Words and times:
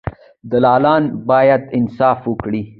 دلالان 0.51 1.03
باید 1.29 1.61
انصاف 1.77 2.19
وکړي. 2.29 2.61